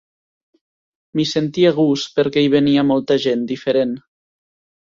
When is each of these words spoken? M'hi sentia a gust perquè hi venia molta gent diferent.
M'hi 1.19 1.25
sentia 1.33 1.71
a 1.71 1.75
gust 1.81 2.11
perquè 2.21 2.45
hi 2.47 2.51
venia 2.57 2.87
molta 2.93 3.19
gent 3.27 3.45
diferent. 3.53 3.93